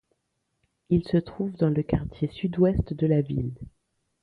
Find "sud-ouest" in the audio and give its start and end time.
2.29-2.95